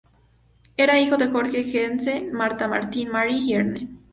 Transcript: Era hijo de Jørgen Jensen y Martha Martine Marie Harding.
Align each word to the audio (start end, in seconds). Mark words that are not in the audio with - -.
Era 0.77 0.99
hijo 0.99 1.15
de 1.15 1.27
Jørgen 1.27 1.63
Jensen 1.63 2.25
y 2.25 2.31
Martha 2.31 2.67
Martine 2.67 3.11
Marie 3.11 3.55
Harding. 3.55 3.99